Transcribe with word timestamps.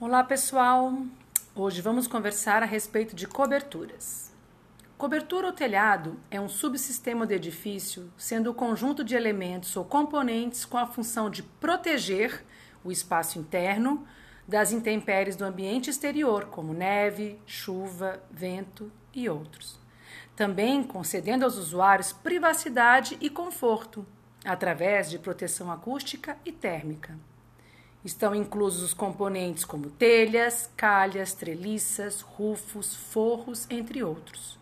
Olá, 0.00 0.22
pessoal! 0.22 0.96
Hoje 1.56 1.82
vamos 1.82 2.06
conversar 2.06 2.62
a 2.62 2.66
respeito 2.66 3.16
de 3.16 3.26
coberturas. 3.26 4.32
Cobertura 4.96 5.48
ou 5.48 5.52
telhado 5.52 6.20
é 6.30 6.40
um 6.40 6.48
subsistema 6.48 7.26
do 7.26 7.32
edifício, 7.32 8.08
sendo 8.16 8.48
o 8.48 8.54
conjunto 8.54 9.02
de 9.02 9.16
elementos 9.16 9.74
ou 9.76 9.84
componentes 9.84 10.64
com 10.64 10.78
a 10.78 10.86
função 10.86 11.28
de 11.28 11.42
proteger 11.42 12.44
o 12.84 12.92
espaço 12.92 13.40
interno 13.40 14.06
das 14.46 14.70
intempéries 14.70 15.34
do 15.34 15.44
ambiente 15.44 15.90
exterior, 15.90 16.44
como 16.44 16.72
neve, 16.72 17.36
chuva, 17.44 18.22
vento 18.30 18.92
e 19.12 19.28
outros. 19.28 19.80
Também 20.36 20.84
concedendo 20.84 21.44
aos 21.44 21.56
usuários 21.56 22.12
privacidade 22.12 23.18
e 23.20 23.28
conforto, 23.28 24.06
através 24.44 25.10
de 25.10 25.18
proteção 25.18 25.72
acústica 25.72 26.38
e 26.44 26.52
térmica. 26.52 27.18
Estão 28.04 28.34
inclusos 28.34 28.82
os 28.82 28.94
componentes 28.94 29.64
como 29.64 29.90
telhas, 29.90 30.70
calhas, 30.76 31.32
treliças, 31.32 32.20
rufos, 32.20 32.94
forros, 32.94 33.66
entre 33.68 34.04
outros. 34.04 34.58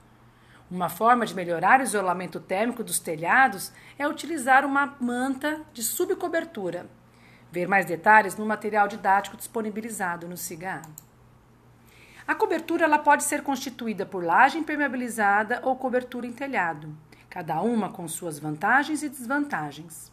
Uma 0.71 0.89
forma 0.89 1.27
de 1.27 1.35
melhorar 1.35 1.81
o 1.81 1.85
isolamento 1.85 2.41
térmico 2.41 2.83
dos 2.83 2.99
telhados 2.99 3.73
é 3.99 4.09
utilizar 4.09 4.65
uma 4.65 4.97
manta 4.99 5.61
de 5.73 5.83
subcobertura. 5.83 6.87
Ver 7.53 7.69
mais 7.69 7.87
detalhes 7.87 8.37
no 8.37 8.45
material 8.45 8.89
didático 8.89 9.37
disponibilizado 9.37 10.27
no 10.27 10.37
SIGA. 10.37 10.83
A 12.27 12.35
cobertura 12.35 12.85
ela 12.85 12.99
pode 12.99 13.23
ser 13.23 13.43
constituída 13.43 14.05
por 14.05 14.25
laje 14.25 14.59
impermeabilizada 14.59 15.61
ou 15.63 15.77
cobertura 15.77 16.27
em 16.27 16.33
telhado, 16.33 16.93
cada 17.31 17.61
uma 17.61 17.91
com 17.91 18.09
suas 18.09 18.39
vantagens 18.39 19.05
e 19.05 19.09
desvantagens. 19.09 20.11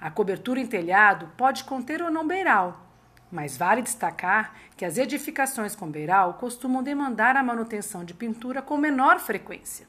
A 0.00 0.10
cobertura 0.10 0.60
em 0.60 0.66
telhado 0.66 1.28
pode 1.36 1.64
conter 1.64 2.00
ou 2.00 2.10
não 2.10 2.26
beiral, 2.26 2.86
mas 3.32 3.56
vale 3.56 3.82
destacar 3.82 4.54
que 4.76 4.84
as 4.84 4.96
edificações 4.96 5.74
com 5.74 5.90
beiral 5.90 6.34
costumam 6.34 6.82
demandar 6.82 7.36
a 7.36 7.42
manutenção 7.42 8.04
de 8.04 8.14
pintura 8.14 8.62
com 8.62 8.76
menor 8.76 9.18
frequência. 9.18 9.86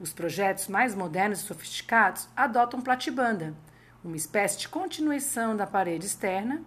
Os 0.00 0.12
projetos 0.12 0.68
mais 0.68 0.94
modernos 0.94 1.40
e 1.40 1.42
sofisticados 1.42 2.28
adotam 2.34 2.80
platibanda, 2.80 3.54
uma 4.02 4.16
espécie 4.16 4.60
de 4.60 4.68
continuação 4.68 5.56
da 5.56 5.66
parede 5.66 6.06
externa, 6.06 6.62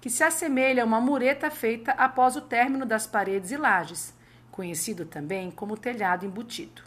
que 0.00 0.08
se 0.08 0.22
assemelha 0.22 0.84
a 0.84 0.86
uma 0.86 1.00
mureta 1.00 1.50
feita 1.50 1.92
após 1.92 2.36
o 2.36 2.40
término 2.40 2.86
das 2.86 3.06
paredes 3.06 3.50
e 3.50 3.56
lajes, 3.56 4.14
conhecido 4.50 5.04
também 5.04 5.50
como 5.50 5.76
telhado 5.76 6.24
embutido. 6.24 6.82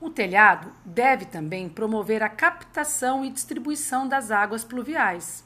O 0.00 0.08
telhado 0.08 0.72
deve 0.82 1.26
também 1.26 1.68
promover 1.68 2.22
a 2.22 2.28
captação 2.28 3.22
e 3.22 3.30
distribuição 3.30 4.08
das 4.08 4.30
águas 4.30 4.64
pluviais. 4.64 5.44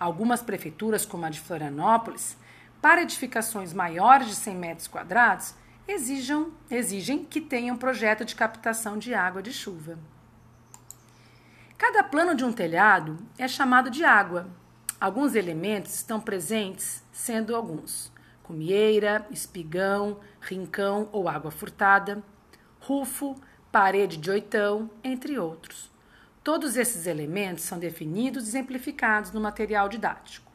Algumas 0.00 0.40
prefeituras, 0.40 1.04
como 1.04 1.26
a 1.26 1.30
de 1.30 1.38
Florianópolis, 1.38 2.38
para 2.80 3.02
edificações 3.02 3.74
maiores 3.74 4.28
de 4.28 4.34
100 4.34 4.56
metros 4.56 4.88
quadrados, 4.88 5.54
exijam, 5.86 6.52
exigem 6.70 7.22
que 7.22 7.40
tenham 7.40 7.76
projeto 7.76 8.24
de 8.24 8.34
captação 8.34 8.96
de 8.96 9.12
água 9.12 9.42
de 9.42 9.52
chuva. 9.52 9.98
Cada 11.76 12.02
plano 12.02 12.34
de 12.34 12.44
um 12.44 12.52
telhado 12.52 13.18
é 13.36 13.46
chamado 13.46 13.90
de 13.90 14.04
água. 14.04 14.48
Alguns 14.98 15.34
elementos 15.34 15.94
estão 15.94 16.18
presentes, 16.18 17.04
sendo 17.12 17.54
alguns: 17.54 18.10
comieira, 18.42 19.26
espigão, 19.30 20.18
rincão 20.40 21.10
ou 21.12 21.28
água 21.28 21.50
furtada, 21.50 22.22
rufo, 22.80 23.36
parede 23.72 24.18
de 24.18 24.30
oitão, 24.30 24.90
entre 25.02 25.38
outros. 25.38 25.90
Todos 26.44 26.76
esses 26.76 27.06
elementos 27.06 27.64
são 27.64 27.78
definidos 27.78 28.44
e 28.44 28.48
exemplificados 28.48 29.32
no 29.32 29.40
material 29.40 29.88
didático. 29.88 30.52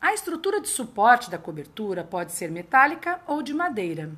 A 0.00 0.14
estrutura 0.14 0.62
de 0.62 0.68
suporte 0.68 1.30
da 1.30 1.36
cobertura 1.36 2.02
pode 2.02 2.32
ser 2.32 2.50
metálica 2.50 3.20
ou 3.26 3.42
de 3.42 3.52
madeira. 3.52 4.10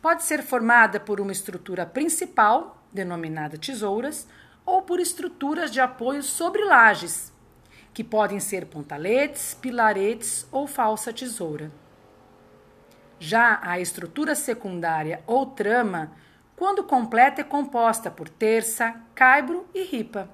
Pode 0.00 0.22
ser 0.22 0.42
formada 0.42 0.98
por 0.98 1.20
uma 1.20 1.30
estrutura 1.30 1.84
principal, 1.84 2.82
denominada 2.90 3.58
tesouras, 3.58 4.26
ou 4.64 4.80
por 4.80 4.98
estruturas 4.98 5.70
de 5.70 5.80
apoio 5.80 6.22
sobre 6.22 6.64
lajes, 6.64 7.30
que 7.92 8.02
podem 8.02 8.40
ser 8.40 8.64
pontaletes, 8.64 9.52
pilaretes 9.52 10.46
ou 10.50 10.66
falsa 10.66 11.12
tesoura. 11.12 11.70
Já 13.18 13.58
a 13.62 13.78
estrutura 13.78 14.34
secundária 14.34 15.22
ou 15.26 15.44
trama 15.44 16.12
quando 16.58 16.82
completa, 16.82 17.40
é 17.40 17.44
composta 17.44 18.10
por 18.10 18.28
terça, 18.28 19.00
caibro 19.14 19.64
e 19.72 19.84
ripa, 19.84 20.28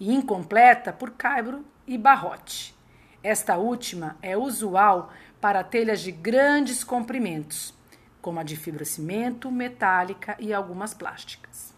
e 0.00 0.12
incompleta 0.12 0.92
por 0.92 1.12
caibro 1.12 1.64
e 1.86 1.96
barrote. 1.96 2.74
Esta 3.22 3.56
última 3.56 4.16
é 4.20 4.36
usual 4.36 5.12
para 5.40 5.62
telhas 5.62 6.00
de 6.00 6.10
grandes 6.10 6.82
comprimentos, 6.82 7.72
como 8.20 8.40
a 8.40 8.42
de 8.42 8.56
fibrocimento, 8.56 9.48
metálica 9.48 10.36
e 10.40 10.52
algumas 10.52 10.92
plásticas. 10.92 11.72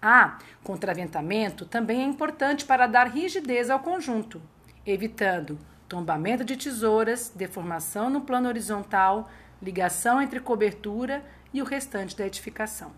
A 0.00 0.38
contraventamento 0.64 1.66
também 1.66 2.00
é 2.00 2.04
importante 2.04 2.64
para 2.64 2.86
dar 2.86 3.08
rigidez 3.08 3.68
ao 3.68 3.80
conjunto, 3.80 4.40
evitando 4.86 5.58
tombamento 5.86 6.44
de 6.44 6.56
tesouras, 6.56 7.30
deformação 7.36 8.08
no 8.08 8.22
plano 8.22 8.48
horizontal, 8.48 9.30
ligação 9.60 10.20
entre 10.20 10.40
cobertura 10.40 11.22
e 11.52 11.60
o 11.60 11.64
restante 11.64 12.16
da 12.16 12.26
edificação. 12.26 12.92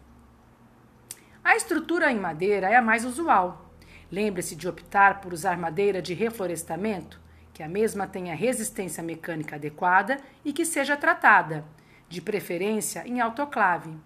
A 1.43 1.57
estrutura 1.57 2.11
em 2.11 2.19
madeira 2.19 2.69
é 2.69 2.77
a 2.77 2.83
mais 2.83 3.05
usual. 3.05 3.71
Lembre-se 4.11 4.55
de 4.55 4.69
optar 4.69 5.21
por 5.21 5.33
usar 5.33 5.57
madeira 5.59 6.01
de 6.01 6.15
reflorestamento, 6.15 7.21
que 7.53 7.63
a 7.63 7.69
mesma 7.69 8.07
tenha 8.07 8.35
resistência 8.35 9.03
mecânica 9.03 9.57
adequada 9.57 10.19
e 10.45 10.53
que 10.53 10.65
seja 10.65 10.97
tratada, 10.97 11.65
de 12.09 12.21
preferência 12.21 13.07
em 13.07 13.21
autoclave, 13.21 13.97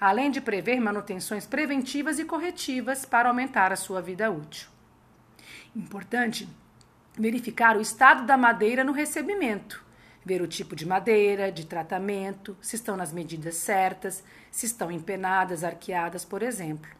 além 0.00 0.30
de 0.30 0.40
prever 0.40 0.80
manutenções 0.80 1.46
preventivas 1.46 2.18
e 2.18 2.24
corretivas 2.24 3.04
para 3.04 3.28
aumentar 3.28 3.72
a 3.72 3.76
sua 3.76 4.00
vida 4.00 4.30
útil. 4.30 4.68
Importante 5.74 6.48
verificar 7.16 7.76
o 7.76 7.80
estado 7.80 8.26
da 8.26 8.36
madeira 8.36 8.82
no 8.82 8.92
recebimento 8.92 9.83
ver 10.24 10.40
o 10.40 10.48
tipo 10.48 10.74
de 10.74 10.86
madeira, 10.86 11.52
de 11.52 11.66
tratamento, 11.66 12.56
se 12.60 12.76
estão 12.76 12.96
nas 12.96 13.12
medidas 13.12 13.56
certas, 13.56 14.24
se 14.50 14.66
estão 14.66 14.90
empenadas, 14.90 15.62
arqueadas, 15.62 16.24
por 16.24 16.42
exemplo. 16.42 16.90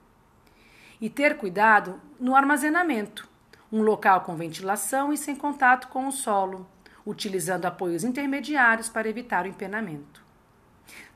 E 1.01 1.09
ter 1.09 1.37
cuidado 1.37 2.01
no 2.21 2.37
armazenamento, 2.37 3.29
um 3.73 3.83
local 3.83 4.21
com 4.21 4.37
ventilação 4.37 5.12
e 5.12 5.17
sem 5.17 5.35
contato 5.35 5.89
com 5.89 6.07
o 6.07 6.12
solo, 6.12 6.69
utilizando 7.07 7.67
apoios 7.67 8.05
intermediários 8.05 8.89
para 8.89 9.09
evitar 9.09 9.45
o 9.45 9.49
empenamento. 9.49 10.23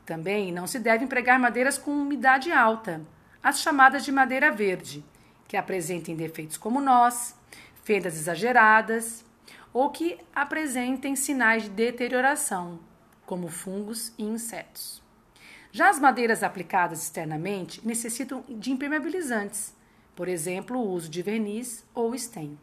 Também 0.05 0.51
não 0.51 0.67
se 0.67 0.79
deve 0.79 1.05
empregar 1.05 1.39
madeiras 1.39 1.77
com 1.77 1.91
umidade 1.91 2.51
alta, 2.51 3.03
as 3.43 3.61
chamadas 3.61 4.05
de 4.05 4.11
madeira 4.11 4.51
verde, 4.51 5.05
que 5.47 5.57
apresentem 5.57 6.17
defeitos 6.17 6.57
como 6.57 6.81
nós, 6.81 7.35
fendas 7.83 8.17
exageradas, 8.17 9.25
ou 9.73 9.91
que 9.91 10.19
apresentem 10.35 11.15
sinais 11.17 11.65
de 11.65 11.71
deterioração, 11.71 12.81
como 13.27 13.49
fungos 13.49 14.13
e 14.19 14.25
insetos. 14.25 15.03
Já 15.71 15.91
as 15.91 16.01
madeiras 16.01 16.43
aplicadas 16.43 17.03
externamente 17.03 17.87
necessitam 17.87 18.43
de 18.49 18.73
impermeabilizantes, 18.73 19.75
por 20.17 20.27
exemplo, 20.27 20.79
o 20.79 20.91
uso 20.91 21.09
de 21.09 21.23
verniz 21.23 21.85
ou 21.95 22.17
stem. 22.17 22.59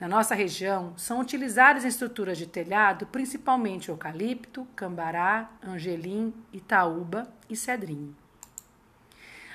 Na 0.00 0.06
nossa 0.06 0.34
região, 0.34 0.94
são 0.96 1.20
utilizadas 1.20 1.84
em 1.84 1.88
estruturas 1.88 2.38
de 2.38 2.46
telhado 2.46 3.06
principalmente 3.06 3.88
eucalipto, 3.88 4.66
cambará, 4.76 5.50
angelim, 5.62 6.32
itaúba 6.52 7.28
e 7.50 7.56
cedrinho. 7.56 8.14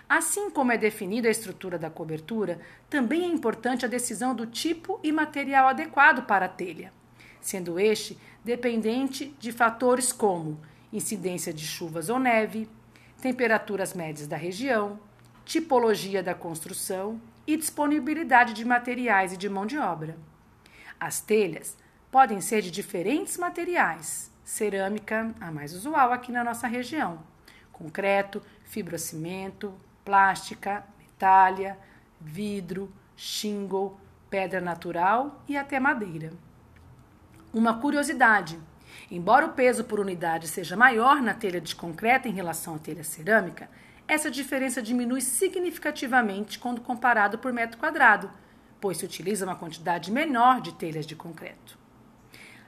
Assim 0.08 0.50
como 0.50 0.72
é 0.72 0.78
definida 0.78 1.28
a 1.28 1.32
estrutura 1.32 1.80
da 1.80 1.90
cobertura, 1.90 2.60
também 2.90 3.24
é 3.24 3.28
importante 3.28 3.86
a 3.86 3.90
decisão 3.90 4.36
do 4.36 4.46
tipo 4.46 5.00
e 5.02 5.12
material 5.12 5.68
adequado 5.68 6.26
para 6.26 6.46
a 6.46 6.50
telha, 6.50 6.94
sendo 7.42 7.80
este 7.80 8.18
dependente 8.44 9.34
de 9.40 9.52
fatores 9.52 10.12
como 10.12 10.60
incidência 10.92 11.54
de 11.54 11.66
chuvas 11.66 12.10
ou 12.10 12.20
neve, 12.20 12.70
temperaturas 13.22 13.94
médias 13.94 14.28
da 14.28 14.38
região, 14.38 15.00
tipologia 15.46 16.22
da 16.22 16.36
construção 16.36 17.20
e 17.48 17.58
disponibilidade 17.58 18.54
de 18.54 18.64
materiais 18.64 19.34
e 19.34 19.38
de 19.38 19.50
mão 19.50 19.66
de 19.66 19.78
obra. 19.78 20.18
As 21.00 21.20
telhas 21.20 21.78
podem 22.12 22.40
ser 22.40 22.62
de 22.62 22.70
diferentes 22.70 23.38
materiais, 23.38 24.32
cerâmica, 24.44 25.34
a 25.40 25.52
mais 25.52 25.74
usual 25.74 26.12
aqui 26.12 26.32
na 26.32 26.44
nossa 26.44 26.68
região, 26.68 27.24
concreto, 27.72 28.42
fibrocimento, 28.64 29.74
plástica, 30.04 30.86
metalha, 31.00 31.78
vidro, 32.20 32.92
shingle, 33.16 33.98
pedra 34.30 34.60
natural 34.60 35.44
e 35.48 35.56
até 35.56 35.80
madeira. 35.80 36.32
Uma 37.54 37.80
curiosidade: 37.80 38.60
embora 39.12 39.46
o 39.46 39.54
peso 39.54 39.84
por 39.84 40.00
unidade 40.00 40.48
seja 40.48 40.76
maior 40.76 41.22
na 41.22 41.34
telha 41.34 41.62
de 41.62 41.76
concreto 41.76 42.28
em 42.28 42.32
relação 42.32 42.76
à 42.76 42.80
telha 42.80 43.04
cerâmica, 43.04 43.70
essa 44.08 44.30
diferença 44.30 44.82
diminui 44.82 45.22
significativamente 45.22 46.60
quando 46.60 46.82
comparado 46.82 47.38
por 47.38 47.54
metro 47.54 47.78
quadrado, 47.78 48.30
pois 48.82 48.98
se 48.98 49.06
utiliza 49.06 49.46
uma 49.46 49.56
quantidade 49.56 50.12
menor 50.12 50.62
de 50.62 50.74
telhas 50.74 51.06
de 51.06 51.16
concreto. 51.16 51.78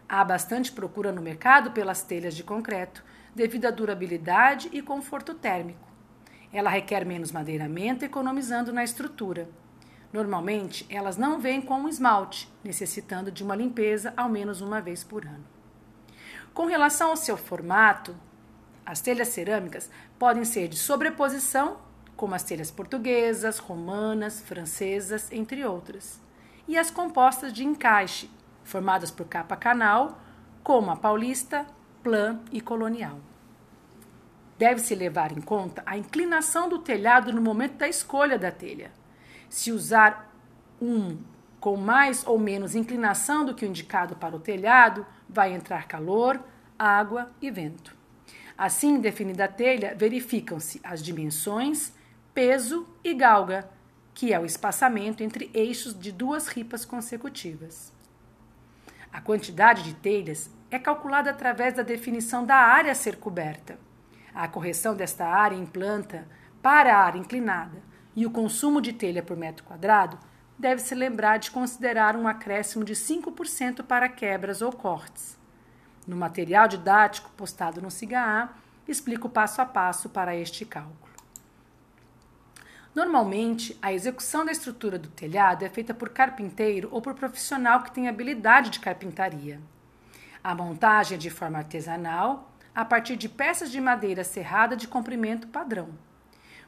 Há 0.08 0.24
bastante 0.24 0.72
procura 0.72 1.12
no 1.12 1.22
mercado 1.22 1.72
pelas 1.72 2.04
telhas 2.04 2.36
de 2.36 2.44
concreto, 2.44 3.04
devido 3.34 3.66
à 3.66 3.72
durabilidade 3.72 4.70
e 4.72 4.82
conforto 4.82 5.34
térmico. 5.34 5.95
Ela 6.52 6.70
requer 6.70 7.06
menos 7.06 7.32
madeiramento, 7.32 8.06
economizando 8.06 8.72
na 8.72 8.84
estrutura. 8.84 9.50
Normalmente, 10.14 10.86
elas 10.90 11.18
não 11.18 11.40
vêm 11.40 11.62
com 11.62 11.90
esmalte, 11.90 12.50
necessitando 12.64 13.32
de 13.32 13.44
uma 13.44 13.56
limpeza 13.56 14.14
ao 14.16 14.30
menos 14.30 14.62
uma 14.62 14.80
vez 14.80 15.04
por 15.04 15.26
ano. 15.26 15.44
Com 16.54 16.66
relação 16.66 17.10
ao 17.10 17.18
seu 17.18 17.36
formato, 17.36 18.16
as 18.86 19.02
telhas 19.02 19.28
cerâmicas 19.30 19.90
podem 20.18 20.46
ser 20.46 20.70
de 20.70 20.78
sobreposição, 20.78 21.78
como 22.16 22.34
as 22.34 22.44
telhas 22.44 22.72
portuguesas, 22.72 23.58
romanas, 23.58 24.40
francesas, 24.42 25.32
entre 25.32 25.66
outras, 25.66 26.22
e 26.68 26.78
as 26.78 26.90
compostas 26.90 27.52
de 27.52 27.66
encaixe, 27.66 28.30
formadas 28.64 29.12
por 29.12 29.28
capa 29.28 29.58
canal, 29.58 30.20
como 30.64 30.92
a 30.92 30.96
paulista, 30.96 31.66
plan 32.02 32.40
e 32.52 32.62
colonial. 32.62 33.20
Deve-se 34.58 34.96
levar 34.96 35.32
em 35.32 35.42
conta 35.42 35.84
a 35.86 35.98
inclinação 35.98 36.70
do 36.70 36.80
telhado 36.80 37.34
no 37.34 37.42
momento 37.42 37.78
da 37.78 37.88
escolha 37.88 38.40
da 38.40 38.52
telha. 38.52 38.92
Se 39.50 39.72
usar 39.72 40.34
um 40.82 41.18
com 41.60 41.76
mais 41.76 42.26
ou 42.28 42.38
menos 42.38 42.76
inclinação 42.76 43.44
do 43.44 43.56
que 43.56 43.66
o 43.66 43.68
indicado 43.68 44.16
para 44.16 44.36
o 44.36 44.40
telhado, 44.40 45.06
vai 45.28 45.52
entrar 45.52 45.88
calor, 45.88 46.40
água 46.78 47.32
e 47.42 47.50
vento. 47.50 47.96
Assim, 48.58 49.00
definida 49.00 49.46
a 49.46 49.48
telha, 49.48 49.96
verificam-se 49.96 50.80
as 50.84 51.04
dimensões, 51.04 51.92
peso 52.34 52.88
e 53.04 53.14
galga, 53.14 53.70
que 54.14 54.32
é 54.32 54.40
o 54.40 54.46
espaçamento 54.46 55.24
entre 55.24 55.50
eixos 55.54 55.98
de 55.98 56.12
duas 56.12 56.48
ripas 56.48 56.86
consecutivas. 56.86 57.92
A 59.12 59.20
quantidade 59.20 59.84
de 59.84 59.94
telhas 59.94 60.50
é 60.70 60.80
calculada 60.80 61.32
através 61.32 61.74
da 61.74 61.84
definição 61.84 62.46
da 62.46 62.56
área 62.56 62.92
a 62.92 62.96
ser 62.96 63.18
coberta. 63.18 63.78
A 64.36 64.50
correção 64.50 64.94
desta 64.94 65.26
área 65.26 65.56
em 65.56 65.66
planta 65.66 66.28
para 66.62 66.94
a 66.94 67.00
área 67.06 67.18
inclinada 67.18 67.82
e 68.14 68.26
o 68.26 68.32
consumo 68.32 68.82
de 68.82 68.92
telha 68.92 69.24
por 69.24 69.38
metro 69.38 69.64
quadrado 69.64 70.20
deve-se 70.60 70.94
lembrar 70.94 71.38
de 71.38 71.52
considerar 71.52 72.18
um 72.18 72.28
acréscimo 72.28 72.84
de 72.84 72.94
5% 72.94 73.84
para 73.84 74.10
quebras 74.10 74.62
ou 74.62 74.74
cortes. 74.74 75.38
No 76.06 76.18
material 76.18 76.68
didático 76.68 77.32
postado 77.32 77.82
no 77.82 77.90
SIGA 77.90 78.50
explico 78.86 79.30
passo 79.30 79.62
a 79.62 79.66
passo 79.66 80.10
para 80.10 80.36
este 80.36 80.66
cálculo. 80.66 81.16
Normalmente, 82.94 83.78
a 83.82 83.92
execução 83.92 84.46
da 84.46 84.52
estrutura 84.52 85.00
do 85.00 85.10
telhado 85.10 85.64
é 85.64 85.70
feita 85.70 85.94
por 85.94 86.10
carpinteiro 86.10 86.90
ou 86.92 87.02
por 87.02 87.14
profissional 87.14 87.84
que 87.84 87.92
tem 87.92 88.08
habilidade 88.08 88.70
de 88.70 88.80
carpintaria. 88.80 89.62
A 90.44 90.54
montagem 90.54 91.16
é 91.16 91.20
de 91.20 91.30
forma 91.30 91.58
artesanal, 91.58 92.55
a 92.76 92.84
partir 92.84 93.16
de 93.16 93.30
peças 93.30 93.72
de 93.72 93.80
madeira 93.80 94.24
serrada 94.24 94.76
de 94.76 94.88
comprimento 94.88 95.48
padrão. 95.48 95.90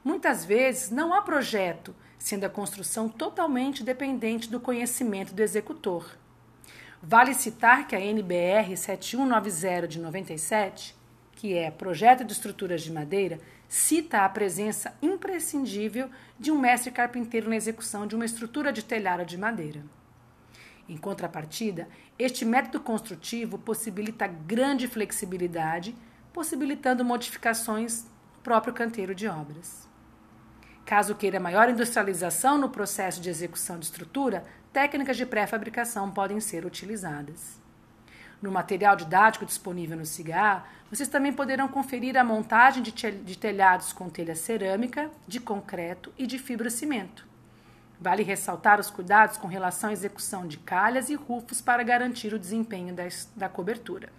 Muitas 0.03 0.45
vezes 0.45 0.89
não 0.89 1.13
há 1.13 1.21
projeto, 1.21 1.93
sendo 2.17 2.45
a 2.45 2.49
construção 2.49 3.09
totalmente 3.09 3.83
dependente 3.83 4.49
do 4.49 4.59
conhecimento 4.59 5.33
do 5.33 5.43
executor. 5.43 6.17
Vale 7.03 7.33
citar 7.33 7.85
que 7.85 7.95
a 7.95 7.99
NBR 7.99 8.75
7190 8.77 9.87
de 9.87 9.99
97, 9.99 10.95
que 11.33 11.53
é 11.53 11.69
Projeto 11.69 12.23
de 12.23 12.31
Estruturas 12.31 12.81
de 12.81 12.91
Madeira, 12.91 13.39
cita 13.67 14.21
a 14.21 14.29
presença 14.29 14.95
imprescindível 15.01 16.09
de 16.39 16.51
um 16.51 16.57
mestre 16.57 16.89
carpinteiro 16.89 17.49
na 17.49 17.55
execução 17.55 18.07
de 18.07 18.15
uma 18.15 18.25
estrutura 18.25 18.71
de 18.71 18.83
telhado 18.83 19.25
de 19.25 19.37
madeira. 19.37 19.83
Em 20.89 20.95
contrapartida, 20.95 21.87
este 22.17 22.45
método 22.45 22.79
construtivo 22.79 23.57
possibilita 23.57 24.25
grande 24.25 24.87
flexibilidade, 24.87 25.95
possibilitando 26.31 27.03
modificações 27.03 28.03
no 28.03 28.41
próprio 28.41 28.73
canteiro 28.73 29.13
de 29.13 29.27
obras. 29.27 29.87
Caso 30.85 31.15
queira 31.15 31.39
maior 31.39 31.69
industrialização 31.69 32.57
no 32.57 32.69
processo 32.69 33.19
de 33.19 33.29
execução 33.29 33.77
de 33.77 33.85
estrutura, 33.85 34.45
técnicas 34.71 35.17
de 35.17 35.25
pré-fabricação 35.25 36.09
podem 36.09 36.39
ser 36.39 36.65
utilizadas. 36.65 37.59
No 38.41 38.49
material 38.49 38.95
didático 38.95 39.45
disponível 39.45 39.97
no 39.97 40.05
CIGA, 40.05 40.63
vocês 40.89 41.09
também 41.09 41.33
poderão 41.33 41.67
conferir 41.67 42.15
a 42.15 42.23
montagem 42.23 42.81
de 42.81 43.37
telhados 43.37 43.91
com 43.91 44.09
telha 44.09 44.35
cerâmica, 44.35 45.11
de 45.27 45.41
concreto 45.41 46.13
e 46.17 46.25
de 46.25 46.39
fibrocimento. 46.39 47.26
Vale 47.99 48.23
ressaltar 48.23 48.79
os 48.79 48.89
cuidados 48.89 49.37
com 49.37 49.47
relação 49.47 49.89
à 49.89 49.93
execução 49.93 50.47
de 50.47 50.57
calhas 50.57 51.09
e 51.09 51.15
rufos 51.15 51.61
para 51.61 51.83
garantir 51.83 52.33
o 52.33 52.39
desempenho 52.39 52.95
da 53.35 53.49
cobertura. 53.49 54.09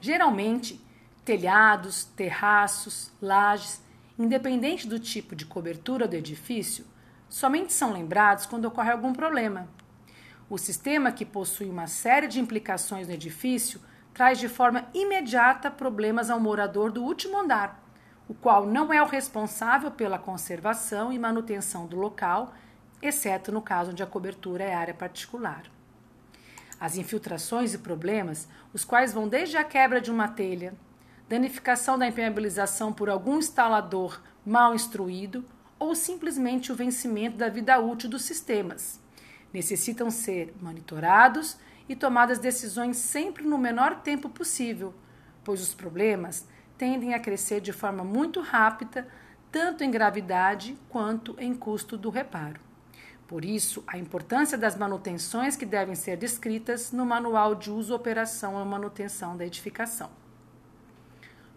Geralmente, 0.00 0.80
telhados, 1.24 2.04
terraços, 2.04 3.10
lajes 3.20 3.84
independente 4.18 4.88
do 4.88 4.98
tipo 4.98 5.36
de 5.36 5.44
cobertura 5.44 6.08
do 6.08 6.16
edifício, 6.16 6.86
somente 7.28 7.72
são 7.72 7.92
lembrados 7.92 8.46
quando 8.46 8.64
ocorre 8.64 8.90
algum 8.90 9.12
problema. 9.12 9.68
O 10.48 10.56
sistema, 10.56 11.12
que 11.12 11.24
possui 11.24 11.68
uma 11.68 11.86
série 11.86 12.28
de 12.28 12.40
implicações 12.40 13.08
no 13.08 13.14
edifício, 13.14 13.80
traz 14.14 14.38
de 14.38 14.48
forma 14.48 14.86
imediata 14.94 15.70
problemas 15.70 16.30
ao 16.30 16.40
morador 16.40 16.90
do 16.90 17.02
último 17.02 17.36
andar, 17.38 17.82
o 18.28 18.34
qual 18.34 18.66
não 18.66 18.92
é 18.92 19.02
o 19.02 19.06
responsável 19.06 19.90
pela 19.90 20.18
conservação 20.18 21.12
e 21.12 21.18
manutenção 21.18 21.86
do 21.86 21.96
local, 21.96 22.54
exceto 23.00 23.52
no 23.52 23.62
caso 23.62 23.90
onde 23.90 24.02
a 24.02 24.06
cobertura 24.06 24.64
é 24.64 24.74
área 24.74 24.94
particular. 24.94 25.64
As 26.78 26.96
infiltrações 26.96 27.72
e 27.72 27.78
problemas, 27.78 28.48
os 28.72 28.84
quais 28.84 29.12
vão 29.12 29.28
desde 29.28 29.56
a 29.56 29.64
quebra 29.64 30.00
de 30.00 30.10
uma 30.10 30.28
telha, 30.28 30.74
danificação 31.28 31.98
da 31.98 32.06
impermeabilização 32.06 32.92
por 32.92 33.08
algum 33.08 33.38
instalador 33.38 34.20
mal 34.44 34.74
instruído 34.74 35.44
ou 35.78 35.94
simplesmente 35.94 36.70
o 36.70 36.74
vencimento 36.74 37.36
da 37.36 37.48
vida 37.48 37.78
útil 37.78 38.10
dos 38.10 38.22
sistemas. 38.22 39.00
Necessitam 39.52 40.10
ser 40.10 40.54
monitorados 40.60 41.56
e 41.88 41.94
tomadas 41.94 42.38
decisões 42.38 42.96
sempre 42.96 43.44
no 43.44 43.58
menor 43.58 44.00
tempo 44.00 44.28
possível, 44.28 44.94
pois 45.44 45.62
os 45.62 45.74
problemas 45.74 46.46
tendem 46.76 47.14
a 47.14 47.20
crescer 47.20 47.60
de 47.60 47.72
forma 47.72 48.04
muito 48.04 48.40
rápida, 48.40 49.08
tanto 49.50 49.82
em 49.82 49.90
gravidade 49.90 50.76
quanto 50.88 51.34
em 51.38 51.54
custo 51.54 51.96
do 51.96 52.10
reparo. 52.10 52.60
Por 53.26 53.44
isso, 53.44 53.82
a 53.86 53.98
importância 53.98 54.56
das 54.56 54.76
manutenções 54.76 55.56
que 55.56 55.66
devem 55.66 55.94
ser 55.94 56.16
descritas 56.16 56.92
no 56.92 57.04
Manual 57.04 57.54
de 57.54 57.70
Uso, 57.70 57.94
Operação 57.94 58.60
e 58.62 58.64
Manutenção 58.64 59.36
da 59.36 59.44
Edificação. 59.44 60.10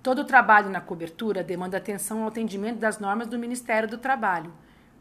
Todo 0.01 0.19
o 0.19 0.25
trabalho 0.25 0.69
na 0.69 0.81
cobertura 0.81 1.43
demanda 1.43 1.77
atenção 1.77 2.21
ao 2.21 2.29
atendimento 2.29 2.79
das 2.79 2.99
normas 2.99 3.27
do 3.27 3.37
Ministério 3.37 3.87
do 3.87 3.97
Trabalho, 3.97 4.51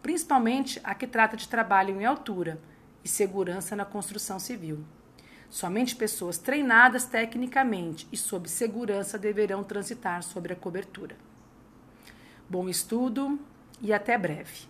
principalmente 0.03 0.81
a 0.85 0.95
que 0.95 1.07
trata 1.07 1.37
de 1.37 1.49
trabalho 1.49 1.99
em 1.99 2.05
altura 2.05 2.61
e 3.03 3.09
segurança 3.09 3.75
na 3.75 3.85
construção 3.85 4.39
civil. 4.39 4.85
Somente 5.51 5.97
pessoas 5.97 6.39
treinadas 6.39 7.07
tecnicamente 7.07 8.07
e 8.13 8.17
sob 8.17 8.49
segurança 8.49 9.19
deverão 9.19 9.65
transitar 9.65 10.23
sobre 10.23 10.53
a 10.53 10.57
cobertura. 10.57 11.17
Bom 12.49 12.69
estudo 12.69 13.39
e 13.81 13.93
até 13.93 14.19
breve. 14.19 14.69